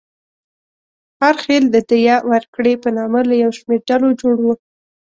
[1.21, 4.47] هر خېل د دیه ورکړې په نامه له یو شمېر ډلو جوړ و.